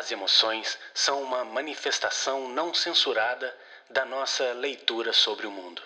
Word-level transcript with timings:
As 0.00 0.10
emoções 0.10 0.78
são 0.94 1.22
uma 1.22 1.44
manifestação 1.44 2.48
não 2.48 2.72
censurada 2.72 3.54
da 3.90 4.02
nossa 4.06 4.54
leitura 4.54 5.12
sobre 5.12 5.46
o 5.46 5.50
mundo. 5.50 5.82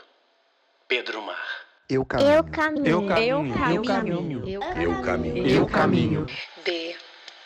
Pedro 0.86 1.20
Mar. 1.20 1.66
Eu 1.90 2.04
caminho. 2.04 2.30
Eu 2.30 2.44
caminho. 2.44 2.86
Eu 2.86 3.04
caminho. 3.08 3.68
Eu 3.74 3.82
caminho. 3.82 4.48
Eu 4.48 5.02
caminho. 5.02 5.48
Eu 5.48 5.66
caminho. 5.66 6.26
B. 6.64 6.96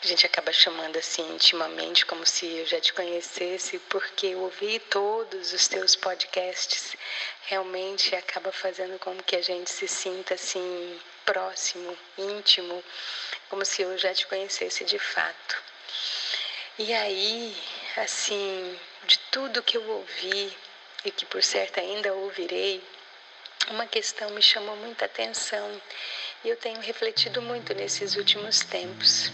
A 0.03 0.05
gente 0.05 0.27
acaba 0.27 0.53
chamando 0.53 0.95
assim 0.97 1.27
intimamente, 1.33 2.05
como 2.05 2.23
se 2.23 2.45
eu 2.45 2.67
já 2.67 2.79
te 2.79 2.93
conhecesse, 2.93 3.79
porque 3.89 4.27
eu 4.27 4.41
ouvi 4.41 4.77
todos 4.91 5.51
os 5.51 5.67
teus 5.67 5.95
podcasts. 5.95 6.95
Realmente 7.47 8.15
acaba 8.15 8.51
fazendo 8.51 8.99
com 8.99 9.17
que 9.23 9.35
a 9.35 9.41
gente 9.41 9.71
se 9.71 9.87
sinta 9.87 10.35
assim 10.35 10.99
próximo, 11.25 11.97
íntimo, 12.15 12.83
como 13.49 13.65
se 13.65 13.81
eu 13.81 13.97
já 13.97 14.13
te 14.13 14.27
conhecesse 14.27 14.85
de 14.85 14.99
fato. 14.99 15.69
E 16.81 16.93
aí, 16.93 17.53
assim, 17.97 18.79
de 19.05 19.19
tudo 19.31 19.61
que 19.61 19.75
eu 19.75 19.85
ouvi 19.85 20.57
e 21.03 21.11
que 21.11 21.25
por 21.25 21.43
certo 21.43 21.77
ainda 21.77 22.13
ouvirei, 22.13 22.81
uma 23.69 23.85
questão 23.85 24.29
me 24.29 24.41
chamou 24.41 24.77
muita 24.77 25.03
atenção 25.03 25.81
e 26.41 26.47
eu 26.47 26.55
tenho 26.55 26.79
refletido 26.79 27.41
muito 27.41 27.73
nesses 27.73 28.15
últimos 28.15 28.61
tempos. 28.61 29.29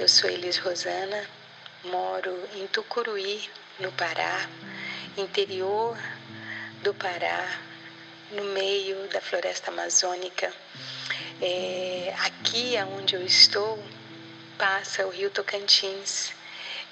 Eu 0.00 0.08
sou 0.08 0.30
Elis 0.30 0.56
Rosana, 0.56 1.28
moro 1.84 2.48
em 2.54 2.66
Tucuruí, 2.68 3.46
no 3.78 3.92
Pará, 3.92 4.48
interior 5.18 5.98
do 6.82 6.94
Pará, 6.94 7.60
no 8.30 8.42
meio 8.42 9.06
da 9.08 9.20
floresta 9.20 9.70
amazônica. 9.70 10.50
É, 11.42 12.14
aqui 12.20 12.72
onde 12.98 13.16
eu 13.16 13.22
estou 13.22 13.78
passa 14.56 15.06
o 15.06 15.10
rio 15.10 15.28
Tocantins, 15.28 16.32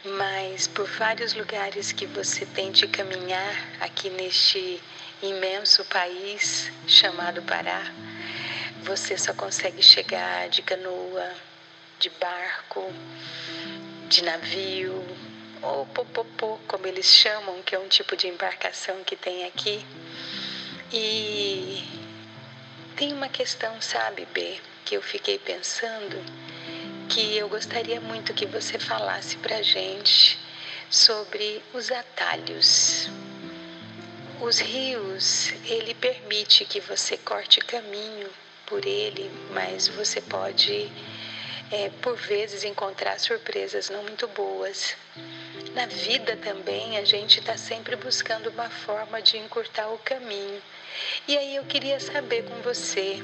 mas 0.05 0.67
por 0.67 0.87
vários 0.87 1.35
lugares 1.35 1.93
que 1.93 2.07
você 2.07 2.45
tente 2.45 2.87
caminhar 2.89 3.55
aqui 3.81 4.11
neste 4.11 4.83
imenso 5.23 5.85
país 5.85 6.73
chamado 6.87 7.43
Pará, 7.43 7.93
você 8.83 9.17
só 9.17 9.33
consegue 9.33 9.83
chegar 9.83 10.49
de 10.49 10.61
canoa, 10.63 11.33
de 12.01 12.11
barco, 12.11 12.93
de 14.09 14.25
navio, 14.25 15.05
ou 15.63 15.87
popopô, 15.87 16.59
como 16.67 16.87
eles 16.87 17.07
chamam, 17.07 17.63
que 17.63 17.75
é 17.75 17.79
um 17.79 17.87
tipo 17.87 18.17
de 18.17 18.27
embarcação 18.27 19.05
que 19.05 19.15
tem 19.15 19.47
aqui. 19.47 19.87
E 20.93 21.85
tem 22.97 23.13
uma 23.13 23.29
questão, 23.29 23.81
sabe, 23.81 24.27
B, 24.35 24.61
que 24.85 24.97
eu 24.97 25.03
fiquei 25.03 25.39
pensando 25.39 26.23
que 27.13 27.37
eu 27.37 27.47
gostaria 27.47 28.01
muito 28.01 28.33
que 28.33 28.47
você 28.47 28.79
falasse 28.79 29.37
pra 29.37 29.61
gente 29.61 30.39
sobre 30.89 31.63
os 31.75 31.93
atalhos. 31.93 33.07
Os 34.41 34.59
rios, 34.59 35.53
ele 35.67 35.93
permite 35.93 36.65
que 36.65 36.81
você 36.81 37.19
corte 37.19 37.61
caminho 37.61 38.31
por 38.65 38.87
ele, 38.87 39.31
mas 39.53 39.89
você 39.89 40.23
pode, 40.23 40.91
é, 41.71 41.91
por 42.01 42.17
vezes, 42.17 42.65
encontrar 42.65 43.21
surpresas 43.21 43.91
não 43.91 44.03
muito 44.05 44.27
boas. 44.29 44.97
Na 45.75 45.85
vida 45.85 46.35
também, 46.39 46.97
a 46.97 47.05
gente 47.05 47.41
está 47.41 47.59
sempre 47.59 47.95
buscando 47.95 48.49
uma 48.49 48.71
forma 48.71 49.21
de 49.21 49.37
encurtar 49.37 49.89
o 49.89 49.99
caminho. 49.99 50.63
E 51.29 51.37
aí 51.37 51.57
eu 51.57 51.65
queria 51.65 52.01
saber 52.01 52.45
com 52.45 52.63
você, 52.63 53.23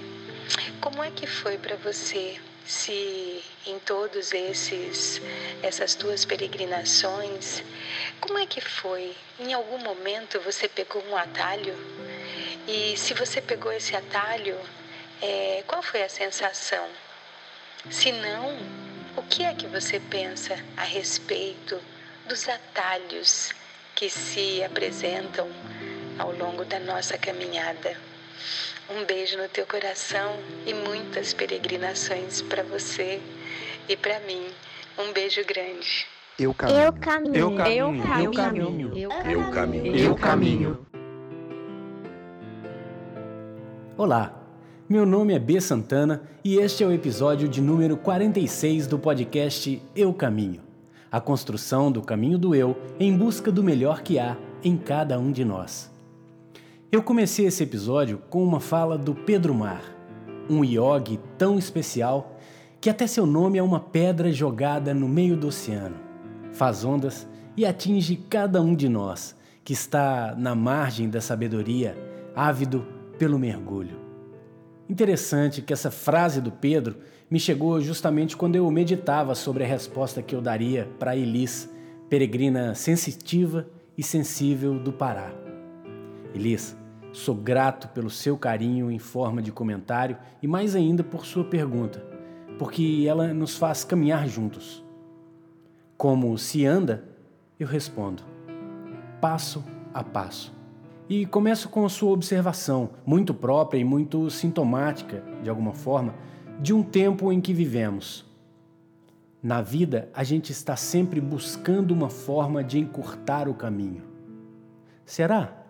como 0.78 1.02
é 1.02 1.10
que 1.10 1.26
foi 1.26 1.56
para 1.56 1.76
você 1.76 2.38
se 2.68 3.42
em 3.66 3.78
todos 3.78 4.34
esses 4.34 5.22
essas 5.62 5.94
tuas 5.94 6.26
peregrinações, 6.26 7.62
como 8.20 8.38
é 8.38 8.44
que 8.44 8.60
foi? 8.60 9.16
Em 9.40 9.54
algum 9.54 9.78
momento 9.78 10.38
você 10.40 10.68
pegou 10.68 11.02
um 11.06 11.16
atalho? 11.16 11.74
E 12.68 12.94
se 12.98 13.14
você 13.14 13.40
pegou 13.40 13.72
esse 13.72 13.96
atalho, 13.96 14.54
é, 15.22 15.64
qual 15.66 15.82
foi 15.82 16.02
a 16.02 16.10
sensação? 16.10 16.86
Se 17.90 18.12
não, 18.12 18.54
o 19.16 19.22
que 19.22 19.44
é 19.44 19.54
que 19.54 19.66
você 19.66 19.98
pensa 19.98 20.54
a 20.76 20.82
respeito 20.82 21.80
dos 22.26 22.46
atalhos 22.46 23.50
que 23.94 24.10
se 24.10 24.62
apresentam 24.62 25.50
ao 26.18 26.32
longo 26.32 26.66
da 26.66 26.78
nossa 26.78 27.16
caminhada? 27.16 28.07
Um 28.90 29.04
beijo 29.04 29.36
no 29.36 29.48
teu 29.48 29.66
coração 29.66 30.36
e 30.66 30.74
muitas 30.74 31.32
peregrinações 31.32 32.42
para 32.42 32.62
você 32.62 33.20
e 33.88 33.96
para 33.96 34.20
mim. 34.20 34.46
Um 34.98 35.12
beijo 35.12 35.44
grande. 35.44 36.06
Eu 36.38 36.54
caminho. 36.54 36.76
Eu 36.76 36.92
caminho. 36.92 37.36
Eu 37.36 37.54
caminho. 37.54 37.96
Eu 38.16 38.32
caminho. 38.32 38.92
Eu 38.96 39.50
caminho. 39.50 39.96
Eu 39.96 40.14
caminho. 40.14 40.86
Olá, 43.96 44.40
meu 44.88 45.04
nome 45.04 45.34
é 45.34 45.38
B 45.38 45.60
Santana 45.60 46.22
e 46.44 46.58
este 46.58 46.84
é 46.84 46.86
o 46.86 46.92
episódio 46.92 47.48
de 47.48 47.60
número 47.60 47.96
46 47.96 48.86
do 48.86 48.98
podcast 48.98 49.82
Eu 49.94 50.14
Caminho 50.14 50.68
a 51.10 51.20
construção 51.20 51.90
do 51.90 52.02
caminho 52.02 52.38
do 52.38 52.54
eu 52.54 52.76
em 53.00 53.16
busca 53.16 53.50
do 53.50 53.62
melhor 53.62 54.02
que 54.02 54.18
há 54.18 54.36
em 54.62 54.76
cada 54.76 55.18
um 55.18 55.32
de 55.32 55.44
nós. 55.44 55.90
Eu 56.90 57.02
comecei 57.02 57.44
esse 57.44 57.62
episódio 57.62 58.16
com 58.30 58.42
uma 58.42 58.60
fala 58.60 58.96
do 58.96 59.14
Pedro 59.14 59.52
Mar, 59.54 59.82
um 60.48 60.64
yogi 60.64 61.20
tão 61.36 61.58
especial 61.58 62.38
que 62.80 62.88
até 62.88 63.06
seu 63.06 63.26
nome 63.26 63.58
é 63.58 63.62
uma 63.62 63.78
pedra 63.78 64.32
jogada 64.32 64.94
no 64.94 65.06
meio 65.06 65.36
do 65.36 65.48
oceano. 65.48 65.96
Faz 66.50 66.86
ondas 66.86 67.28
e 67.54 67.66
atinge 67.66 68.16
cada 68.30 68.62
um 68.62 68.74
de 68.74 68.88
nós 68.88 69.36
que 69.62 69.74
está 69.74 70.34
na 70.34 70.54
margem 70.54 71.10
da 71.10 71.20
sabedoria, 71.20 71.94
ávido 72.34 72.86
pelo 73.18 73.38
mergulho. 73.38 74.00
Interessante 74.88 75.60
que 75.60 75.74
essa 75.74 75.90
frase 75.90 76.40
do 76.40 76.50
Pedro 76.50 76.96
me 77.30 77.38
chegou 77.38 77.82
justamente 77.82 78.34
quando 78.34 78.56
eu 78.56 78.70
meditava 78.70 79.34
sobre 79.34 79.62
a 79.62 79.66
resposta 79.66 80.22
que 80.22 80.34
eu 80.34 80.40
daria 80.40 80.88
para 80.98 81.14
Elis, 81.14 81.68
peregrina 82.08 82.74
sensitiva 82.74 83.68
e 83.94 84.02
sensível 84.02 84.78
do 84.78 84.90
Pará. 84.90 85.47
Elis, 86.34 86.76
sou 87.12 87.34
grato 87.34 87.88
pelo 87.88 88.10
seu 88.10 88.36
carinho 88.36 88.90
em 88.90 88.98
forma 88.98 89.40
de 89.40 89.50
comentário 89.50 90.16
e 90.42 90.46
mais 90.46 90.74
ainda 90.76 91.02
por 91.02 91.24
sua 91.24 91.44
pergunta, 91.44 92.04
porque 92.58 93.04
ela 93.08 93.32
nos 93.32 93.56
faz 93.56 93.84
caminhar 93.84 94.28
juntos. 94.28 94.84
Como 95.96 96.36
se 96.38 96.64
anda, 96.64 97.04
eu 97.58 97.66
respondo, 97.66 98.22
passo 99.20 99.64
a 99.92 100.04
passo. 100.04 100.56
E 101.08 101.24
começo 101.24 101.70
com 101.70 101.86
a 101.86 101.88
sua 101.88 102.10
observação, 102.10 102.90
muito 103.04 103.32
própria 103.32 103.78
e 103.78 103.84
muito 103.84 104.28
sintomática, 104.30 105.24
de 105.42 105.48
alguma 105.48 105.72
forma, 105.72 106.14
de 106.60 106.74
um 106.74 106.82
tempo 106.82 107.32
em 107.32 107.40
que 107.40 107.54
vivemos. 107.54 108.26
Na 109.42 109.62
vida, 109.62 110.10
a 110.12 110.22
gente 110.22 110.52
está 110.52 110.76
sempre 110.76 111.20
buscando 111.20 111.92
uma 111.92 112.10
forma 112.10 112.62
de 112.62 112.78
encurtar 112.78 113.48
o 113.48 113.54
caminho. 113.54 114.02
Será? 115.06 115.67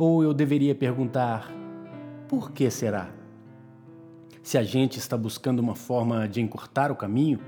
Ou 0.00 0.22
eu 0.24 0.32
deveria 0.32 0.74
perguntar: 0.74 1.52
por 2.26 2.52
que 2.52 2.70
será? 2.70 3.10
Se 4.42 4.56
a 4.56 4.62
gente 4.62 4.98
está 4.98 5.14
buscando 5.14 5.58
uma 5.58 5.74
forma 5.74 6.26
de 6.26 6.40
encurtar 6.40 6.90
o 6.90 6.96
caminho, 6.96 7.38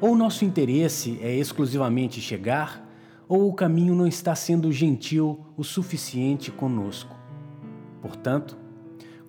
ou 0.00 0.16
nosso 0.16 0.44
interesse 0.44 1.16
é 1.22 1.32
exclusivamente 1.32 2.20
chegar, 2.20 2.84
ou 3.28 3.48
o 3.48 3.54
caminho 3.54 3.94
não 3.94 4.04
está 4.04 4.34
sendo 4.34 4.72
gentil 4.72 5.46
o 5.56 5.62
suficiente 5.62 6.50
conosco. 6.50 7.14
Portanto, 8.02 8.58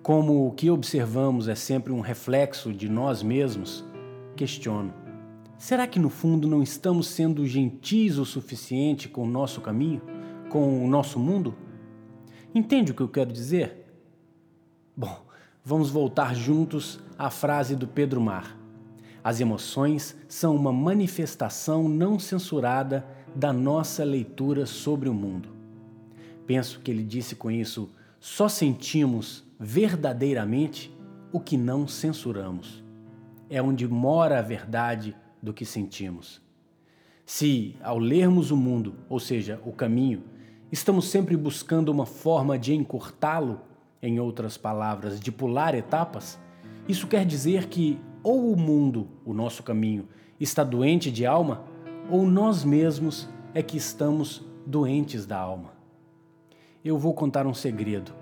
como 0.02 0.48
o 0.48 0.50
que 0.50 0.68
observamos 0.68 1.46
é 1.46 1.54
sempre 1.54 1.92
um 1.92 2.00
reflexo 2.00 2.72
de 2.72 2.88
nós 2.88 3.22
mesmos, 3.22 3.84
questiono: 4.34 4.92
será 5.56 5.86
que 5.86 6.00
no 6.00 6.10
fundo 6.10 6.48
não 6.48 6.60
estamos 6.60 7.06
sendo 7.06 7.46
gentis 7.46 8.18
o 8.18 8.24
suficiente 8.24 9.08
com 9.08 9.22
o 9.22 9.30
nosso 9.30 9.60
caminho, 9.60 10.02
com 10.50 10.84
o 10.84 10.88
nosso 10.88 11.20
mundo? 11.20 11.54
Entende 12.54 12.92
o 12.92 12.94
que 12.94 13.02
eu 13.02 13.08
quero 13.08 13.32
dizer? 13.32 13.86
Bom, 14.96 15.24
vamos 15.64 15.90
voltar 15.90 16.34
juntos 16.34 16.98
à 17.18 17.30
frase 17.30 17.76
do 17.76 17.86
Pedro 17.86 18.20
Mar. 18.20 18.56
As 19.22 19.40
emoções 19.40 20.16
são 20.28 20.56
uma 20.56 20.72
manifestação 20.72 21.88
não 21.88 22.18
censurada 22.18 23.06
da 23.34 23.52
nossa 23.52 24.02
leitura 24.02 24.64
sobre 24.64 25.08
o 25.08 25.14
mundo. 25.14 25.50
Penso 26.46 26.80
que 26.80 26.90
ele 26.90 27.04
disse 27.04 27.36
com 27.36 27.50
isso: 27.50 27.90
só 28.18 28.48
sentimos 28.48 29.44
verdadeiramente 29.60 30.90
o 31.30 31.38
que 31.38 31.56
não 31.56 31.86
censuramos. 31.86 32.82
É 33.50 33.60
onde 33.60 33.86
mora 33.86 34.38
a 34.38 34.42
verdade 34.42 35.14
do 35.42 35.52
que 35.52 35.66
sentimos. 35.66 36.40
Se, 37.26 37.76
ao 37.82 37.98
lermos 37.98 38.50
o 38.50 38.56
mundo, 38.56 38.94
ou 39.08 39.20
seja, 39.20 39.60
o 39.66 39.72
caminho, 39.72 40.24
estamos 40.70 41.08
sempre 41.08 41.36
buscando 41.36 41.90
uma 41.90 42.06
forma 42.06 42.58
de 42.58 42.74
encurtá-lo, 42.74 43.60
em 44.00 44.20
outras 44.20 44.56
palavras, 44.56 45.18
de 45.18 45.32
pular 45.32 45.74
etapas, 45.74 46.38
isso 46.88 47.06
quer 47.06 47.24
dizer 47.26 47.66
que 47.66 47.98
ou 48.22 48.52
o 48.52 48.56
mundo, 48.56 49.08
o 49.24 49.32
nosso 49.32 49.62
caminho, 49.62 50.08
está 50.38 50.62
doente 50.64 51.10
de 51.10 51.26
alma, 51.26 51.64
ou 52.10 52.26
nós 52.26 52.64
mesmos 52.64 53.28
é 53.54 53.62
que 53.62 53.76
estamos 53.76 54.44
doentes 54.66 55.26
da 55.26 55.38
alma. 55.38 55.72
Eu 56.84 56.96
vou 56.98 57.12
contar 57.12 57.46
um 57.46 57.54
segredo. 57.54 58.12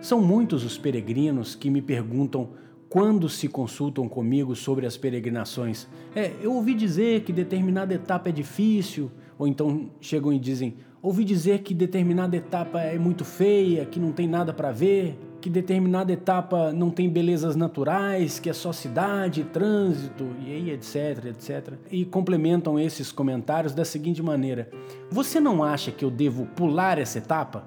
São 0.00 0.20
muitos 0.20 0.64
os 0.64 0.78
peregrinos 0.78 1.54
que 1.54 1.70
me 1.70 1.80
perguntam 1.80 2.50
quando 2.88 3.28
se 3.28 3.48
consultam 3.48 4.08
comigo 4.08 4.54
sobre 4.56 4.84
as 4.84 4.96
peregrinações. 4.96 5.86
É, 6.14 6.32
eu 6.42 6.52
ouvi 6.54 6.74
dizer 6.74 7.22
que 7.22 7.32
determinada 7.32 7.94
etapa 7.94 8.28
é 8.28 8.32
difícil, 8.32 9.10
ou 9.38 9.46
então 9.46 9.90
chegam 10.00 10.32
e 10.32 10.38
dizem: 10.38 10.76
ouvi 11.02 11.24
dizer 11.24 11.58
que 11.62 11.74
determinada 11.74 12.36
etapa 12.36 12.80
é 12.80 12.96
muito 12.96 13.24
feia, 13.24 13.84
que 13.84 13.98
não 13.98 14.12
tem 14.12 14.28
nada 14.28 14.52
para 14.52 14.70
ver, 14.70 15.18
que 15.40 15.50
determinada 15.50 16.12
etapa 16.12 16.72
não 16.72 16.88
tem 16.88 17.10
belezas 17.10 17.56
naturais, 17.56 18.38
que 18.38 18.48
é 18.48 18.52
só 18.52 18.72
cidade, 18.72 19.42
trânsito, 19.42 20.24
e 20.46 20.52
aí 20.52 20.70
etc, 20.70 21.26
etc. 21.26 21.74
E 21.90 22.04
complementam 22.04 22.78
esses 22.78 23.10
comentários 23.10 23.74
da 23.74 23.84
seguinte 23.84 24.22
maneira: 24.22 24.70
Você 25.10 25.40
não 25.40 25.64
acha 25.64 25.90
que 25.90 26.04
eu 26.04 26.10
devo 26.10 26.46
pular 26.46 26.96
essa 26.98 27.18
etapa? 27.18 27.66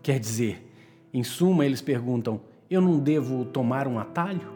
Quer 0.00 0.20
dizer, 0.20 0.64
em 1.12 1.24
suma, 1.24 1.66
eles 1.66 1.82
perguntam: 1.82 2.40
Eu 2.70 2.80
não 2.80 3.00
devo 3.00 3.44
tomar 3.44 3.88
um 3.88 3.98
atalho? 3.98 4.48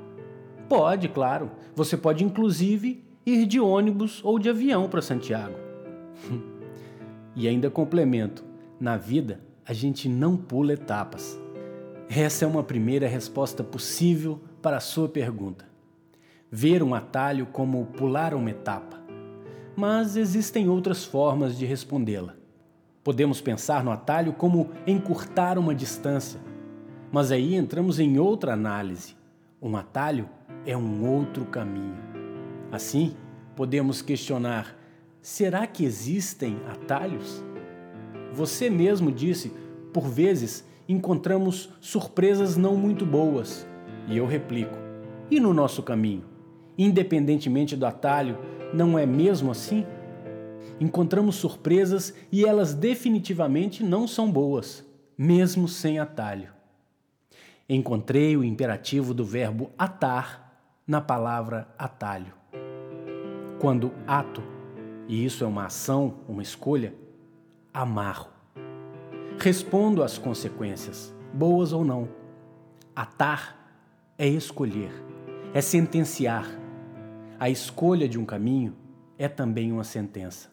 Pode, 0.68 1.08
claro. 1.08 1.50
Você 1.74 1.96
pode 1.96 2.22
inclusive 2.22 3.02
ir 3.26 3.46
de 3.46 3.58
ônibus 3.58 4.20
ou 4.22 4.38
de 4.38 4.48
avião 4.48 4.88
para 4.88 5.02
Santiago. 5.02 5.56
e 7.36 7.48
ainda 7.48 7.70
complemento: 7.70 8.44
na 8.78 8.96
vida 8.96 9.40
a 9.66 9.72
gente 9.72 10.08
não 10.08 10.36
pula 10.36 10.72
etapas. 10.72 11.40
Essa 12.08 12.44
é 12.44 12.48
uma 12.48 12.62
primeira 12.62 13.08
resposta 13.08 13.64
possível 13.64 14.40
para 14.60 14.76
a 14.76 14.80
sua 14.80 15.08
pergunta. 15.08 15.64
Ver 16.50 16.82
um 16.82 16.94
atalho 16.94 17.46
como 17.46 17.86
pular 17.86 18.34
uma 18.34 18.50
etapa. 18.50 19.02
Mas 19.74 20.16
existem 20.16 20.68
outras 20.68 21.04
formas 21.04 21.58
de 21.58 21.64
respondê-la. 21.64 22.34
Podemos 23.02 23.40
pensar 23.40 23.82
no 23.82 23.90
atalho 23.90 24.32
como 24.32 24.70
encurtar 24.86 25.58
uma 25.58 25.74
distância. 25.74 26.40
Mas 27.10 27.32
aí 27.32 27.54
entramos 27.54 27.98
em 27.98 28.18
outra 28.18 28.52
análise. 28.52 29.16
Um 29.60 29.76
atalho 29.76 30.28
é 30.66 30.76
um 30.76 31.06
outro 31.06 31.44
caminho. 31.46 31.98
Assim, 32.70 33.16
podemos 33.56 34.02
questionar: 34.02 34.76
será 35.24 35.66
que 35.66 35.86
existem 35.86 36.60
atalhos? 36.68 37.42
Você 38.34 38.68
mesmo 38.68 39.10
disse, 39.10 39.50
por 39.90 40.06
vezes, 40.06 40.68
encontramos 40.86 41.70
surpresas 41.80 42.58
não 42.58 42.76
muito 42.76 43.06
boas. 43.06 43.66
E 44.06 44.18
eu 44.18 44.26
replico: 44.26 44.76
e 45.30 45.40
no 45.40 45.54
nosso 45.54 45.82
caminho? 45.82 46.24
Independentemente 46.76 47.74
do 47.74 47.86
atalho, 47.86 48.38
não 48.74 48.98
é 48.98 49.06
mesmo 49.06 49.50
assim? 49.50 49.86
Encontramos 50.78 51.36
surpresas 51.36 52.12
e 52.30 52.44
elas 52.44 52.74
definitivamente 52.74 53.82
não 53.82 54.06
são 54.06 54.30
boas, 54.30 54.84
mesmo 55.16 55.66
sem 55.66 55.98
atalho. 55.98 56.52
Encontrei 57.66 58.36
o 58.36 58.44
imperativo 58.44 59.14
do 59.14 59.24
verbo 59.24 59.70
atar 59.78 60.60
na 60.86 61.00
palavra 61.00 61.66
atalho. 61.78 62.34
Quando 63.58 63.90
ato, 64.06 64.42
e 65.08 65.24
isso 65.24 65.44
é 65.44 65.46
uma 65.46 65.66
ação, 65.66 66.14
uma 66.28 66.42
escolha, 66.42 66.94
amarro. 67.72 68.28
Respondo 69.38 70.02
às 70.02 70.16
consequências, 70.16 71.14
boas 71.32 71.72
ou 71.72 71.84
não. 71.84 72.08
Atar 72.94 73.56
é 74.16 74.26
escolher, 74.26 74.92
é 75.52 75.60
sentenciar. 75.60 76.48
A 77.38 77.50
escolha 77.50 78.08
de 78.08 78.18
um 78.18 78.24
caminho 78.24 78.74
é 79.18 79.28
também 79.28 79.72
uma 79.72 79.84
sentença. 79.84 80.50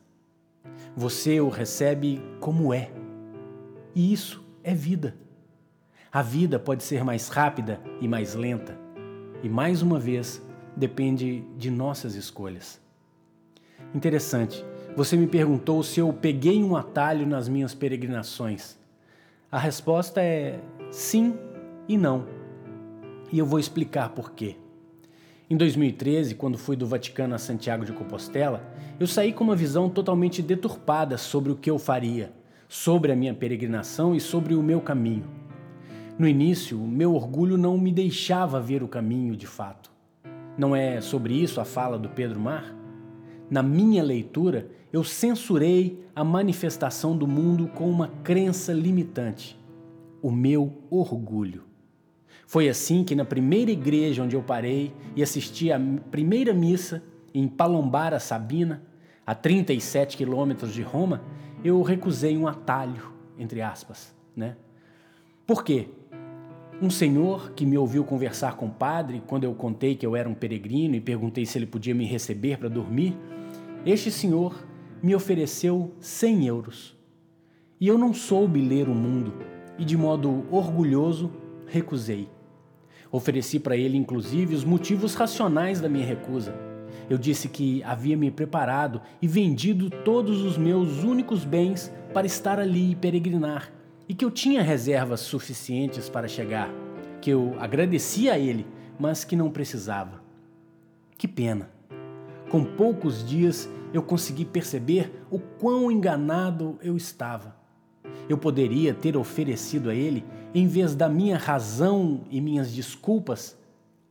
Você 0.96 1.40
o 1.40 1.50
recebe 1.50 2.22
como 2.40 2.74
é. 2.74 2.92
E 3.96 4.12
isso 4.12 4.44
é 4.64 4.74
vida. 4.74 5.16
A 6.12 6.22
vida 6.22 6.60
pode 6.60 6.84
ser 6.84 7.04
mais 7.04 7.30
rápida 7.30 7.80
e 8.02 8.08
mais 8.08 8.36
lenta. 8.36 8.78
E 9.44 9.48
mais 9.48 9.82
uma 9.82 10.00
vez, 10.00 10.42
depende 10.76 11.42
de 11.58 11.72
nossas 11.72 12.16
escolhas. 12.16 12.82
Interessante, 13.94 14.66
você 14.96 15.16
me 15.16 15.28
perguntou 15.28 15.82
se 15.84 16.00
eu 16.00 16.12
peguei 16.12 16.64
um 16.64 16.76
atalho 16.76 17.26
nas 17.26 17.48
minhas 17.48 17.74
peregrinações. 17.74 18.78
A 19.52 19.60
resposta 19.60 20.22
é 20.22 20.60
sim 20.90 21.34
e 21.88 21.98
não. 21.98 22.26
E 23.32 23.40
eu 23.40 23.46
vou 23.46 23.60
explicar 23.60 24.10
por 24.10 24.32
quê. 24.32 24.56
Em 25.50 25.58
2013, 25.58 26.36
quando 26.36 26.58
fui 26.58 26.78
do 26.78 26.88
Vaticano 26.88 27.36
a 27.36 27.38
Santiago 27.38 27.84
de 27.84 27.92
Compostela, 27.92 28.64
eu 29.00 29.06
saí 29.06 29.34
com 29.34 29.44
uma 29.44 29.56
visão 29.56 29.90
totalmente 29.90 30.42
deturpada 30.42 31.18
sobre 31.18 31.52
o 31.52 31.58
que 31.58 31.70
eu 31.70 31.78
faria, 31.78 32.32
sobre 32.70 33.12
a 33.12 33.16
minha 33.16 33.34
peregrinação 33.34 34.16
e 34.16 34.20
sobre 34.22 34.56
o 34.56 34.64
meu 34.64 34.80
caminho. 34.80 35.26
No 36.18 36.28
início, 36.28 36.82
o 36.82 36.88
meu 36.88 37.14
orgulho 37.16 37.58
não 37.58 37.78
me 37.78 37.92
deixava 37.92 38.62
ver 38.62 38.84
o 38.84 38.88
caminho 38.88 39.36
de 39.36 39.48
fato. 39.48 39.92
Não 40.58 40.76
é 40.76 41.02
sobre 41.02 41.34
isso 41.34 41.60
a 41.60 41.66
fala 41.66 41.98
do 41.98 42.08
Pedro 42.08 42.40
Mar? 42.40 42.81
Na 43.52 43.62
minha 43.62 44.02
leitura, 44.02 44.70
eu 44.94 45.04
censurei 45.04 46.02
a 46.16 46.24
manifestação 46.24 47.18
do 47.18 47.28
mundo 47.28 47.68
com 47.68 47.90
uma 47.90 48.08
crença 48.24 48.72
limitante: 48.72 49.60
o 50.22 50.32
meu 50.32 50.82
orgulho. 50.90 51.64
Foi 52.48 52.70
assim 52.70 53.04
que, 53.04 53.14
na 53.14 53.26
primeira 53.26 53.70
igreja 53.70 54.24
onde 54.24 54.38
eu 54.38 54.42
parei 54.42 54.94
e 55.18 55.22
assisti 55.22 55.70
à 55.70 55.78
primeira 56.10 56.54
missa, 56.54 57.04
em 57.34 57.46
Palombara, 57.46 58.22
Sabina, 58.22 58.84
a 59.28 59.36
37 59.36 60.16
quilômetros 60.16 60.74
de 60.74 60.82
Roma, 60.82 61.22
eu 61.62 61.82
recusei 61.82 62.38
um 62.38 62.48
atalho, 62.48 63.12
entre 63.38 63.62
aspas. 63.62 64.16
Né? 64.34 64.56
Por 65.46 65.66
quê? 65.66 65.90
Um 66.82 66.90
senhor 66.90 67.52
que 67.52 67.66
me 67.66 67.78
ouviu 67.78 68.06
conversar 68.06 68.56
com 68.56 68.68
o 68.68 68.72
padre 68.72 69.22
quando 69.28 69.44
eu 69.44 69.54
contei 69.54 69.96
que 69.96 70.06
eu 70.06 70.16
era 70.16 70.28
um 70.28 70.34
peregrino 70.34 70.96
e 70.96 71.02
perguntei 71.02 71.46
se 71.46 71.58
ele 71.58 71.66
podia 71.66 71.94
me 71.94 72.06
receber 72.06 72.58
para 72.58 72.70
dormir, 72.70 73.16
este 73.86 74.12
senhor 74.12 74.64
me 75.02 75.16
ofereceu 75.16 75.94
100 76.00 76.46
euros. 76.46 76.98
E 77.80 77.88
eu 77.88 77.98
não 77.98 78.14
soube 78.14 78.62
ler 78.62 78.88
o 78.88 78.94
mundo 78.94 79.34
e, 79.78 79.84
de 79.84 79.98
modo 79.98 80.46
orgulhoso, 80.52 81.32
recusei. 81.66 82.30
Ofereci 83.12 83.60
para 83.60 83.76
ele, 83.76 83.98
inclusive, 83.98 84.54
os 84.54 84.64
motivos 84.64 85.16
racionais 85.16 85.82
da 85.82 85.90
minha 85.90 86.06
recusa. 86.06 86.54
Eu 87.10 87.18
disse 87.18 87.50
que 87.50 87.84
havia 87.84 88.16
me 88.16 88.30
preparado 88.30 89.02
e 89.22 89.28
vendido 89.28 89.90
todos 89.90 90.44
os 90.44 90.58
meus 90.58 91.04
únicos 91.04 91.44
bens 91.44 91.92
para 92.14 92.28
estar 92.28 92.60
ali 92.60 92.92
e 92.92 92.96
peregrinar, 92.96 93.74
e 94.08 94.14
que 94.14 94.24
eu 94.24 94.30
tinha 94.30 94.62
reservas 94.62 95.22
suficientes 95.22 96.08
para 96.08 96.28
chegar, 96.28 96.70
que 97.20 97.32
eu 97.32 97.56
agradecia 97.60 98.34
a 98.34 98.40
ele, 98.40 98.66
mas 99.00 99.24
que 99.24 99.36
não 99.36 99.50
precisava. 99.50 100.22
Que 101.18 101.28
pena! 101.28 101.81
Com 102.52 102.66
poucos 102.66 103.26
dias 103.26 103.70
eu 103.94 104.04
consegui 104.04 104.44
perceber 104.44 105.24
o 105.32 105.40
quão 105.40 105.90
enganado 105.90 106.78
eu 106.84 106.98
estava. 106.98 107.56
Eu 108.28 108.38
poderia 108.38 108.94
ter 108.94 109.16
oferecido 109.16 109.90
a 109.90 109.96
ele, 109.96 110.26
em 110.54 110.68
vez 110.68 110.94
da 110.94 111.08
minha 111.08 111.38
razão 111.38 112.26
e 112.30 112.42
minhas 112.42 112.70
desculpas, 112.74 113.58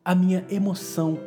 a 0.03 0.15
minha 0.15 0.47
emoção, 0.49 1.19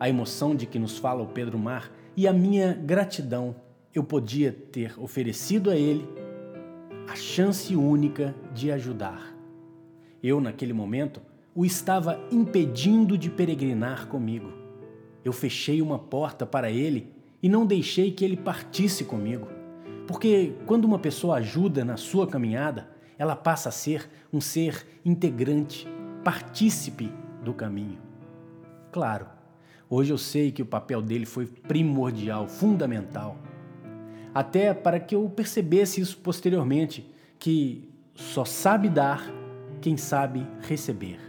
a 0.00 0.08
emoção 0.08 0.56
de 0.56 0.66
que 0.66 0.80
nos 0.80 0.98
fala 0.98 1.22
o 1.22 1.28
Pedro 1.28 1.56
Mar, 1.60 1.92
e 2.16 2.26
a 2.26 2.32
minha 2.32 2.72
gratidão. 2.72 3.54
Eu 3.94 4.02
podia 4.02 4.50
ter 4.50 4.98
oferecido 4.98 5.70
a 5.70 5.76
ele 5.76 6.08
a 7.06 7.14
chance 7.14 7.76
única 7.76 8.34
de 8.52 8.72
ajudar. 8.72 9.32
Eu, 10.20 10.40
naquele 10.40 10.72
momento, 10.72 11.22
o 11.54 11.64
estava 11.64 12.18
impedindo 12.32 13.16
de 13.16 13.30
peregrinar 13.30 14.08
comigo. 14.08 14.67
Eu 15.28 15.32
fechei 15.34 15.82
uma 15.82 15.98
porta 15.98 16.46
para 16.46 16.70
ele 16.70 17.12
e 17.42 17.50
não 17.50 17.66
deixei 17.66 18.10
que 18.10 18.24
ele 18.24 18.34
partisse 18.34 19.04
comigo. 19.04 19.46
Porque 20.06 20.54
quando 20.64 20.86
uma 20.86 20.98
pessoa 20.98 21.36
ajuda 21.36 21.84
na 21.84 21.98
sua 21.98 22.26
caminhada, 22.26 22.88
ela 23.18 23.36
passa 23.36 23.68
a 23.68 23.72
ser 23.72 24.08
um 24.32 24.40
ser 24.40 24.86
integrante, 25.04 25.86
partícipe 26.24 27.12
do 27.44 27.52
caminho. 27.52 27.98
Claro, 28.90 29.26
hoje 29.90 30.14
eu 30.14 30.16
sei 30.16 30.50
que 30.50 30.62
o 30.62 30.66
papel 30.66 31.02
dele 31.02 31.26
foi 31.26 31.44
primordial, 31.44 32.48
fundamental. 32.48 33.36
Até 34.34 34.72
para 34.72 34.98
que 34.98 35.14
eu 35.14 35.28
percebesse 35.28 36.00
isso 36.00 36.16
posteriormente, 36.16 37.06
que 37.38 37.92
só 38.14 38.46
sabe 38.46 38.88
dar 38.88 39.30
quem 39.82 39.94
sabe 39.98 40.46
receber. 40.62 41.20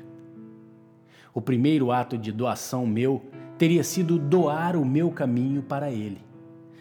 O 1.33 1.41
primeiro 1.41 1.91
ato 1.91 2.17
de 2.17 2.31
doação 2.31 2.87
meu 2.87 3.25
teria 3.59 3.83
sido 3.83 4.17
doar 4.17 4.77
o 4.77 4.85
meu 4.85 5.11
caminho 5.11 5.61
para 5.61 5.91
ele, 5.91 6.23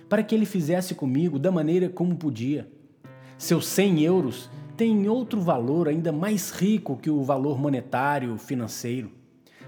para 0.09 0.23
que 0.23 0.33
ele 0.33 0.47
fizesse 0.47 0.95
comigo 0.95 1.37
da 1.37 1.51
maneira 1.51 1.89
como 1.89 2.15
podia. 2.15 2.71
Seus 3.37 3.67
100 3.67 4.03
euros 4.03 4.49
têm 4.77 5.09
outro 5.09 5.41
valor 5.41 5.89
ainda 5.89 6.13
mais 6.13 6.53
rico 6.53 6.97
que 6.97 7.11
o 7.11 7.25
valor 7.25 7.59
monetário 7.59 8.39
financeiro. 8.39 9.11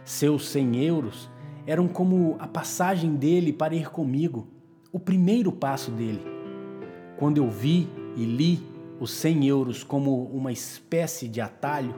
Seus 0.05 0.49
100 0.51 0.85
euros 0.85 1.29
eram 1.67 1.89
como 1.89 2.37
a 2.39 2.47
passagem 2.47 3.17
dele 3.17 3.53
para 3.53 3.75
ir 3.75 3.91
comigo, 3.91 4.47
o 4.93 5.01
primeiro 5.01 5.51
passo 5.51 5.91
dele. 5.91 6.23
Quando 7.19 7.39
eu 7.39 7.51
vi 7.51 7.89
e 8.17 8.25
li 8.25 8.63
os 9.01 9.11
100 9.11 9.49
euros 9.49 9.83
como 9.83 10.27
uma 10.27 10.53
espécie 10.53 11.27
de 11.27 11.41
atalho, 11.41 11.93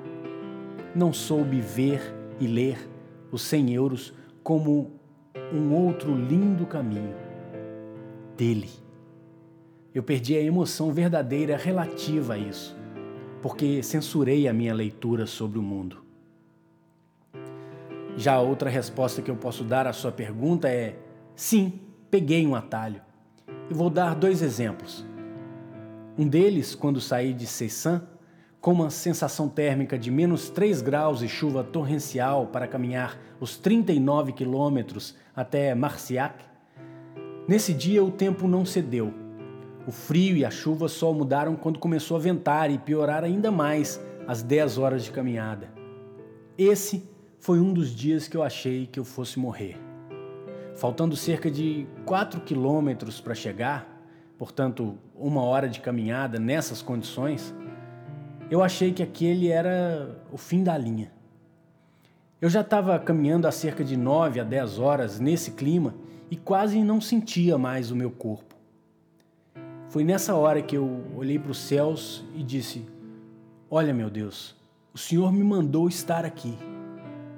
não 0.97 1.13
soube 1.13 1.61
ver 1.61 2.01
e 2.41 2.47
ler 2.47 2.89
os 3.31 3.43
100 3.43 3.75
euros 3.75 4.15
como 4.43 5.02
um 5.53 5.75
outro 5.75 6.15
lindo 6.15 6.67
caminho 6.67 7.15
dele. 8.37 8.71
Eu 9.95 10.03
perdi 10.03 10.37
a 10.37 10.41
emoção 10.41 10.91
verdadeira 10.91 11.57
relativa 11.57 12.35
a 12.35 12.39
isso, 12.39 12.77
porque 13.43 13.83
censurei 13.83 14.49
a 14.49 14.53
minha 14.53 14.73
leitura 14.73 15.27
sobre 15.27 15.59
o 15.59 15.63
mundo. 15.63 16.03
Já 18.17 18.35
a 18.35 18.41
outra 18.41 18.71
resposta 18.71 19.21
que 19.21 19.31
eu 19.31 19.37
posso 19.37 19.65
dar 19.65 19.87
à 19.87 19.93
sua 19.93 20.13
pergunta 20.13 20.69
é: 20.69 20.97
sim, 21.35 21.81
peguei 22.11 22.47
um 22.47 22.55
atalho. 22.55 23.03
E 23.71 23.75
vou 23.75 23.91
dar 23.91 24.15
dois 24.15 24.43
exemplos. 24.43 25.05
Um 26.17 26.27
deles, 26.27 26.75
quando 26.75 27.01
saí 27.01 27.33
de 27.33 27.47
Seissan, 27.47 28.07
com 28.63 28.71
uma 28.71 28.91
sensação 28.91 29.49
térmica 29.49 29.99
de 29.99 30.09
menos 30.09 30.49
3 30.49 30.81
graus 30.83 31.21
e 31.21 31.29
chuva 31.29 31.65
torrencial 31.65 32.47
para 32.47 32.69
caminhar 32.69 33.19
os 33.41 33.57
39 33.57 34.31
quilômetros 34.33 35.17
até 35.35 35.75
Marciac. 35.75 36.45
Nesse 37.49 37.75
dia 37.75 38.05
o 38.05 38.11
tempo 38.13 38.47
não 38.47 38.65
cedeu. 38.65 39.13
O 39.85 39.91
frio 39.91 40.37
e 40.37 40.45
a 40.45 40.51
chuva 40.51 40.87
só 40.87 41.13
mudaram 41.13 41.57
quando 41.57 41.81
começou 41.81 42.17
a 42.17 42.21
ventar 42.21 42.71
e 42.71 42.79
piorar 42.79 43.25
ainda 43.25 43.51
mais 43.51 44.01
às 44.29 44.45
10 44.45 44.79
horas 44.79 45.03
de 45.03 45.11
caminhada. 45.11 45.69
Esse 46.57 47.11
foi 47.41 47.59
um 47.59 47.73
dos 47.73 47.93
dias 47.93 48.29
que 48.29 48.37
eu 48.37 48.45
achei 48.45 48.87
que 48.87 49.01
eu 49.01 49.05
fosse 49.05 49.41
morrer. 49.41 49.77
Faltando 50.77 51.17
cerca 51.17 51.51
de 51.51 51.89
4 52.07 52.41
quilômetros 52.43 53.21
para 53.21 53.35
chegar, 53.35 54.07
portanto, 54.39 54.97
uma 55.17 55.43
hora 55.43 55.69
de 55.69 55.81
caminhada 55.81 56.39
nessas 56.39 56.81
condições, 56.81 57.53
eu 58.53 58.63
achei 58.63 58.93
que 58.93 59.03
aquele 59.03 59.49
era 59.49 60.15
o 60.31 60.37
fim 60.37 60.63
da 60.63 60.77
linha. 60.77 61.11
Eu 62.39 62.51
já 62.51 62.61
estava 62.61 62.99
caminhando 62.99 63.49
há 63.49 63.51
cerca 63.51 63.83
de 63.83 63.97
9 63.97 64.41
a 64.41 64.45
10 64.45 64.79
horas 64.79 65.19
nesse 65.19 65.53
clima 65.53 65.95
e 66.31 66.37
quase 66.37 66.85
não 66.85 67.01
sentia 67.01 67.57
mais 67.57 67.91
o 67.91 67.97
meu 67.97 68.11
corpo. 68.11 68.55
Foi 69.89 70.05
nessa 70.05 70.35
hora 70.35 70.61
que 70.61 70.77
eu 70.77 71.03
olhei 71.17 71.39
para 71.39 71.51
os 71.51 71.57
céus 71.57 72.27
e 72.35 72.43
disse: 72.43 72.85
Olha, 73.71 73.95
meu 73.95 74.11
Deus, 74.11 74.55
o 74.93 74.99
Senhor 74.99 75.33
me 75.33 75.43
mandou 75.43 75.89
estar 75.89 76.27
aqui. 76.27 76.55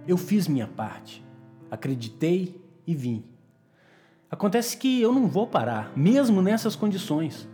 Eu 0.08 0.16
fiz 0.16 0.48
minha 0.48 0.66
parte, 0.66 1.24
acreditei 1.70 2.60
e 2.84 2.92
vim. 2.92 3.22
Acontece 4.28 4.76
que 4.76 5.00
eu 5.00 5.12
não 5.12 5.28
vou 5.28 5.46
parar, 5.46 5.92
mesmo 5.94 6.42
nessas 6.42 6.74
condições. 6.74 7.48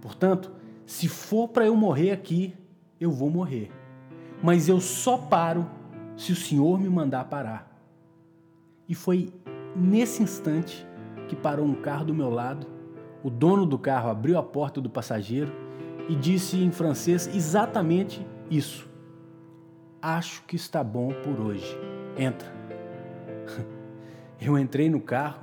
Portanto, 0.00 0.50
se 0.84 1.06
for 1.06 1.46
para 1.46 1.66
eu 1.66 1.76
morrer 1.76 2.10
aqui, 2.10 2.52
eu 3.00 3.10
vou 3.10 3.30
morrer. 3.30 3.70
Mas 4.42 4.68
eu 4.68 4.80
só 4.80 5.16
paro 5.16 5.68
se 6.16 6.32
o 6.32 6.36
Senhor 6.36 6.78
me 6.78 6.88
mandar 6.88 7.24
parar. 7.24 7.70
E 8.88 8.94
foi 8.94 9.32
nesse 9.74 10.22
instante 10.22 10.86
que 11.28 11.34
parou 11.34 11.64
um 11.64 11.74
carro 11.74 12.04
do 12.04 12.14
meu 12.14 12.30
lado. 12.30 12.66
O 13.22 13.30
dono 13.30 13.64
do 13.64 13.78
carro 13.78 14.10
abriu 14.10 14.38
a 14.38 14.42
porta 14.42 14.80
do 14.80 14.90
passageiro 14.90 15.52
e 16.08 16.14
disse 16.14 16.58
em 16.58 16.70
francês 16.70 17.26
exatamente 17.34 18.26
isso. 18.50 18.88
Acho 20.00 20.42
que 20.44 20.56
está 20.56 20.84
bom 20.84 21.08
por 21.22 21.40
hoje. 21.40 21.76
Entra. 22.18 22.52
Eu 24.38 24.58
entrei 24.58 24.90
no 24.90 25.00
carro 25.00 25.40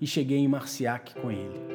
e 0.00 0.06
cheguei 0.06 0.38
em 0.38 0.46
Marciac 0.46 1.20
com 1.20 1.30
ele. 1.30 1.73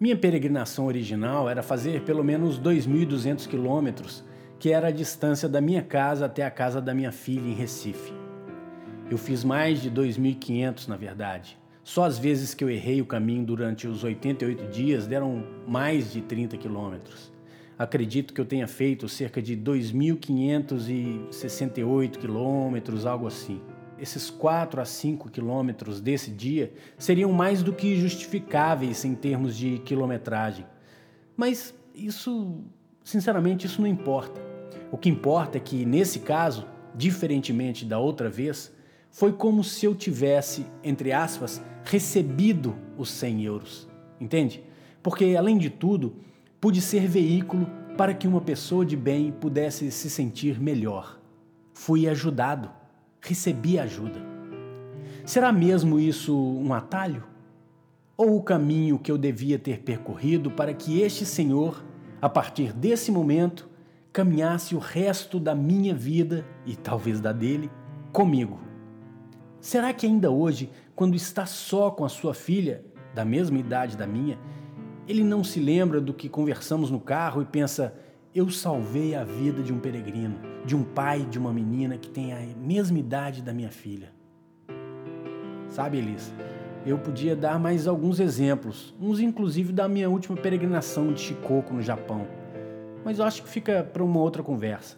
Minha 0.00 0.16
peregrinação 0.16 0.86
original 0.86 1.48
era 1.48 1.62
fazer 1.62 2.02
pelo 2.02 2.22
menos 2.22 2.58
2.200 2.58 3.48
quilômetros, 3.48 4.24
que 4.58 4.72
era 4.72 4.88
a 4.88 4.92
distância 4.92 5.48
da 5.48 5.60
minha 5.60 5.82
casa 5.82 6.26
até 6.26 6.44
a 6.44 6.50
casa 6.50 6.80
da 6.80 6.94
minha 6.94 7.12
filha 7.12 7.48
em 7.48 7.54
Recife. 7.54 8.12
Eu 9.10 9.18
fiz 9.18 9.42
mais 9.42 9.82
de 9.82 9.90
2.500, 9.90 10.88
na 10.88 10.96
verdade. 10.96 11.58
Só 11.82 12.04
as 12.04 12.18
vezes 12.18 12.54
que 12.54 12.62
eu 12.62 12.70
errei 12.70 13.00
o 13.00 13.06
caminho 13.06 13.44
durante 13.44 13.88
os 13.88 14.04
88 14.04 14.68
dias 14.68 15.06
deram 15.06 15.44
mais 15.66 16.12
de 16.12 16.20
30 16.20 16.56
quilômetros 16.58 17.32
acredito 17.78 18.34
que 18.34 18.40
eu 18.40 18.44
tenha 18.44 18.66
feito 18.66 19.08
cerca 19.08 19.40
de 19.40 19.56
2.568 19.56 22.18
quilômetros, 22.18 23.06
algo 23.06 23.28
assim. 23.28 23.60
Esses 24.00 24.30
4 24.30 24.80
a 24.80 24.84
5 24.84 25.28
quilômetros 25.30 26.00
desse 26.00 26.30
dia 26.30 26.72
seriam 26.96 27.32
mais 27.32 27.62
do 27.62 27.72
que 27.72 28.00
justificáveis 28.00 29.04
em 29.04 29.14
termos 29.14 29.56
de 29.56 29.78
quilometragem. 29.78 30.64
Mas 31.36 31.74
isso, 31.94 32.60
sinceramente, 33.04 33.66
isso 33.66 33.80
não 33.80 33.88
importa. 33.88 34.40
O 34.90 34.96
que 34.96 35.08
importa 35.08 35.58
é 35.58 35.60
que, 35.60 35.84
nesse 35.84 36.20
caso, 36.20 36.66
diferentemente 36.94 37.84
da 37.84 37.98
outra 37.98 38.30
vez, 38.30 38.72
foi 39.10 39.32
como 39.32 39.64
se 39.64 39.84
eu 39.84 39.94
tivesse, 39.94 40.66
entre 40.82 41.12
aspas, 41.12 41.62
recebido 41.84 42.76
os 42.96 43.10
100 43.10 43.44
euros. 43.44 43.88
Entende? 44.20 44.62
Porque, 45.02 45.36
além 45.36 45.58
de 45.58 45.70
tudo, 45.70 46.16
pude 46.60 46.80
ser 46.80 47.06
veículo 47.06 47.66
para 47.96 48.14
que 48.14 48.28
uma 48.28 48.40
pessoa 48.40 48.84
de 48.86 48.96
bem 48.96 49.32
pudesse 49.32 49.90
se 49.90 50.08
sentir 50.08 50.60
melhor. 50.60 51.20
Fui 51.72 52.08
ajudado, 52.08 52.70
recebi 53.28 53.78
ajuda. 53.78 54.20
Será 55.24 55.52
mesmo 55.52 56.00
isso 56.00 56.34
um 56.34 56.72
atalho? 56.72 57.22
Ou 58.16 58.36
o 58.36 58.42
caminho 58.42 58.98
que 58.98 59.12
eu 59.12 59.18
devia 59.18 59.58
ter 59.58 59.80
percorrido 59.80 60.50
para 60.50 60.72
que 60.72 61.00
este 61.02 61.26
Senhor, 61.26 61.84
a 62.20 62.28
partir 62.28 62.72
desse 62.72 63.12
momento, 63.12 63.68
caminhasse 64.12 64.74
o 64.74 64.78
resto 64.78 65.38
da 65.38 65.54
minha 65.54 65.94
vida 65.94 66.46
e 66.64 66.74
talvez 66.74 67.20
da 67.20 67.30
dele 67.30 67.70
comigo? 68.10 68.58
Será 69.60 69.92
que 69.92 70.06
ainda 70.06 70.30
hoje, 70.30 70.70
quando 70.96 71.14
está 71.14 71.44
só 71.44 71.90
com 71.90 72.06
a 72.06 72.08
sua 72.08 72.32
filha, 72.32 72.82
da 73.14 73.24
mesma 73.24 73.58
idade 73.58 73.96
da 73.96 74.06
minha, 74.06 74.38
ele 75.06 75.22
não 75.22 75.44
se 75.44 75.60
lembra 75.60 76.00
do 76.00 76.14
que 76.14 76.28
conversamos 76.28 76.90
no 76.90 77.00
carro 77.00 77.42
e 77.42 77.44
pensa: 77.44 77.94
eu 78.34 78.50
salvei 78.50 79.14
a 79.14 79.24
vida 79.24 79.62
de 79.62 79.72
um 79.72 79.78
peregrino, 79.78 80.38
de 80.64 80.76
um 80.76 80.82
pai 80.82 81.24
de 81.24 81.38
uma 81.38 81.52
menina 81.52 81.96
que 81.96 82.10
tem 82.10 82.32
a 82.32 82.40
mesma 82.56 82.98
idade 82.98 83.42
da 83.42 83.52
minha 83.52 83.70
filha. 83.70 84.12
Sabe, 85.68 85.98
Elis, 85.98 86.32
eu 86.84 86.98
podia 86.98 87.34
dar 87.34 87.58
mais 87.58 87.86
alguns 87.86 88.20
exemplos, 88.20 88.94
uns 89.00 89.20
inclusive 89.20 89.72
da 89.72 89.88
minha 89.88 90.08
última 90.08 90.36
peregrinação 90.36 91.12
de 91.12 91.20
Shikoku 91.20 91.74
no 91.74 91.82
Japão, 91.82 92.26
mas 93.04 93.18
eu 93.18 93.24
acho 93.24 93.42
que 93.42 93.48
fica 93.48 93.82
para 93.82 94.02
uma 94.02 94.20
outra 94.20 94.42
conversa. 94.42 94.96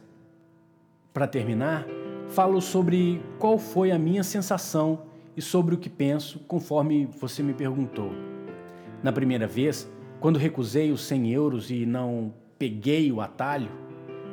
Para 1.12 1.26
terminar, 1.26 1.87
falo 2.28 2.60
sobre 2.60 3.22
qual 3.38 3.58
foi 3.58 3.90
a 3.90 3.99
minha 3.99 4.22
sensação 4.22 5.02
e 5.37 5.42
sobre 5.42 5.75
o 5.75 5.78
que 5.78 5.88
penso 5.88 6.38
conforme 6.40 7.06
você 7.06 7.42
me 7.42 7.54
perguntou. 7.54 8.12
Na 9.02 9.12
primeira 9.12 9.46
vez, 9.46 9.90
quando 10.20 10.38
recusei 10.38 10.92
os 10.92 11.02
100 11.02 11.32
euros 11.32 11.70
e 11.70 11.87
não 11.87 12.32
peguei 12.61 13.11
o 13.11 13.23
atalho, 13.23 13.71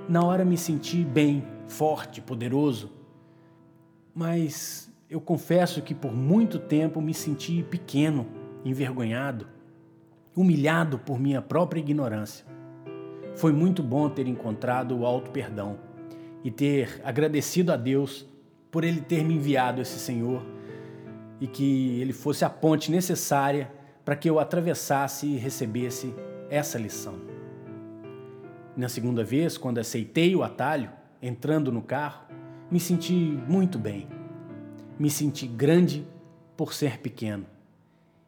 na 0.10 0.22
hora 0.22 0.44
me 0.44 0.58
senti 0.58 0.98
bem, 0.98 1.48
forte, 1.66 2.20
poderoso. 2.20 2.92
Mas 4.14 4.94
eu 5.10 5.22
confesso 5.22 5.82
que 5.82 5.96
por 5.96 6.14
muito 6.14 6.60
tempo 6.60 7.00
me 7.00 7.14
senti 7.14 7.64
pequeno, 7.64 8.28
envergonhado, 8.66 9.48
humilhado 10.36 11.00
por 11.00 11.18
minha 11.18 11.42
própria 11.42 11.80
ignorância. 11.80 12.46
Foi 13.34 13.54
muito 13.54 13.82
bom 13.82 14.10
ter 14.10 14.28
encontrado 14.28 14.98
o 14.98 15.06
alto 15.06 15.32
perdão 15.32 15.80
e 16.44 16.52
ter 16.52 17.00
agradecido 17.06 17.72
a 17.72 17.78
Deus 17.78 18.28
por 18.70 18.84
ele 18.84 19.00
ter 19.00 19.24
me 19.24 19.36
enviado 19.36 19.82
esse 19.82 19.98
Senhor 19.98 20.46
e 21.40 21.48
que 21.48 22.02
ele 22.02 22.12
fosse 22.12 22.44
a 22.44 22.50
ponte 22.50 22.92
necessária 22.92 23.72
para 24.04 24.18
que 24.18 24.30
eu 24.30 24.38
atravessasse 24.38 25.28
e 25.28 25.38
recebesse 25.38 26.14
essa 26.50 26.78
lição. 26.78 27.27
Na 28.78 28.88
segunda 28.88 29.24
vez, 29.24 29.58
quando 29.58 29.80
aceitei 29.80 30.36
o 30.36 30.44
atalho, 30.44 30.92
entrando 31.20 31.72
no 31.72 31.82
carro, 31.82 32.28
me 32.70 32.80
senti 32.80 33.14
muito 33.50 33.80
bem. 33.80 34.08
Me 35.00 35.10
senti 35.10 35.48
grande 35.48 36.06
por 36.56 36.76
ser 36.76 37.00
pequeno 37.00 37.48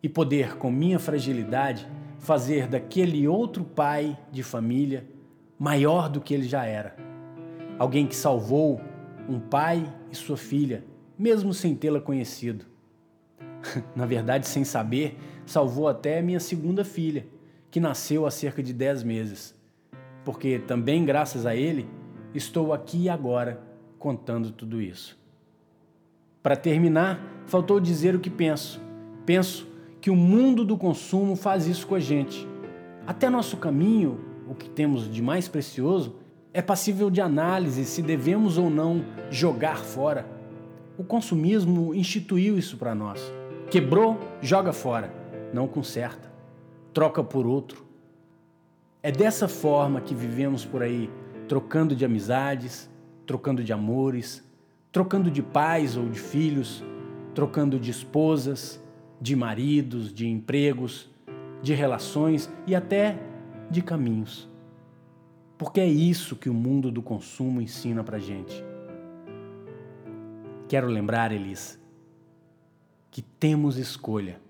e 0.02 0.10
poder, 0.10 0.56
com 0.56 0.72
minha 0.72 0.98
fragilidade, 0.98 1.88
fazer 2.18 2.68
daquele 2.68 3.28
outro 3.28 3.64
pai 3.64 4.18
de 4.32 4.42
família 4.42 5.06
maior 5.60 6.10
do 6.10 6.20
que 6.20 6.34
ele 6.34 6.48
já 6.48 6.66
era. 6.66 6.96
Alguém 7.78 8.08
que 8.08 8.16
salvou 8.16 8.82
um 9.28 9.40
pai 9.40 9.88
e 10.12 10.16
sua 10.16 10.36
filha, 10.36 10.84
mesmo 11.16 11.54
sem 11.54 11.76
tê-la 11.76 12.02
conhecido. 12.02 12.66
Na 13.96 14.08
verdade, 14.08 14.48
sem 14.48 14.64
saber, 14.64 15.16
salvou 15.46 15.88
até 15.88 16.24
minha 16.24 16.40
segunda 16.40 16.84
filha, 16.84 17.28
que 17.70 17.80
nasceu 17.80 18.26
há 18.26 18.32
cerca 18.32 18.64
de 18.64 18.74
10 18.74 19.04
meses. 19.04 19.59
Porque 20.24 20.60
também 20.60 21.06
graças 21.06 21.46
a 21.46 21.56
ele, 21.56 21.88
estou 22.34 22.74
aqui 22.74 23.10
agora 23.10 23.62
contando 23.98 24.52
tudo 24.52 24.82
isso. 24.82 25.18
Para 26.42 26.56
terminar, 26.56 27.20
faltou 27.46 27.80
dizer 27.80 28.16
o 28.16 28.20
que 28.20 28.30
penso. 28.30 28.82
Penso 29.26 29.68
que 30.00 30.10
o 30.10 30.16
mundo 30.16 30.64
do 30.64 30.78
consumo 30.78 31.36
faz 31.36 31.68
isso 31.68 31.86
com 31.86 31.96
a 31.96 32.00
gente. 32.00 32.48
Até 33.06 33.30
nosso 33.30 33.58
caminho, 33.58 34.20
o 34.48 34.56
que 34.56 34.70
temos 34.70 35.12
de 35.12 35.22
mais 35.22 35.48
precioso, 35.48 36.16
é 36.54 36.62
passível 36.62 37.10
de 37.10 37.22
análise 37.22 37.86
se 37.86 38.02
devemos 38.02 38.58
ou 38.58 38.70
não 38.70 39.04
jogar 39.30 39.80
fora. 39.80 40.26
O 40.98 41.04
consumismo 41.04 41.94
instituiu 41.94 42.58
isso 42.58 42.78
para 42.78 42.96
nós. 42.96 43.22
Quebrou, 43.70 44.18
joga 44.42 44.74
fora, 44.74 45.14
não 45.54 45.68
conserta, 45.68 46.32
troca 46.94 47.24
por 47.24 47.46
outro. 47.46 47.89
É 49.02 49.14
dessa 49.14 49.48
forma 49.48 50.02
que 50.02 50.14
vivemos 50.14 50.66
por 50.66 50.84
aí, 50.84 51.10
trocando 51.48 51.96
de 51.96 52.04
amizades, 52.04 52.90
trocando 53.26 53.64
de 53.64 53.72
amores, 53.72 54.46
trocando 54.92 55.32
de 55.32 55.42
pais 55.42 55.96
ou 55.96 56.10
de 56.10 56.20
filhos, 56.20 56.84
trocando 57.34 57.80
de 57.80 57.92
esposas, 57.92 58.84
de 59.22 59.38
maridos, 59.38 60.14
de 60.14 60.28
empregos, 60.28 61.10
de 61.62 61.74
relações 61.74 62.52
e 62.68 62.76
até 62.76 63.18
de 63.72 63.82
caminhos. 63.82 64.50
Porque 65.58 65.80
é 65.80 65.88
isso 65.88 66.36
que 66.36 66.50
o 66.50 66.54
mundo 66.54 66.92
do 66.92 67.02
consumo 67.02 67.62
ensina 67.62 68.04
pra 68.04 68.20
gente. 68.20 68.66
Quero 70.68 70.88
lembrar, 70.88 71.32
Elis, 71.32 71.80
que 73.10 73.22
temos 73.22 73.78
escolha. 73.78 74.42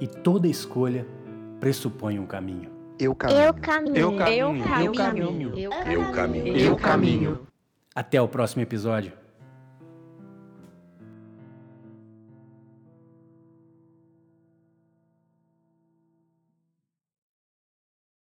E 0.00 0.06
toda 0.06 0.48
escolha 0.48 1.06
pressupõe 1.60 2.18
um 2.18 2.26
caminho. 3.14 3.40
Eu 3.40 3.54
caminho. 3.54 3.96
Eu 3.96 4.16
caminho. 4.16 4.64
Eu 4.82 4.92
caminho. 4.92 5.58
Eu 5.58 5.70
caminho. 5.70 5.94
Eu 5.94 6.12
caminho. 6.12 6.56
Eu 6.56 6.76
caminho. 6.76 7.46
Até 7.94 8.20
o 8.20 8.28
próximo 8.28 8.62
episódio. 8.62 9.12